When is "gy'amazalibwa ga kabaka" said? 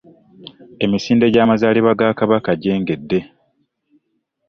1.33-2.51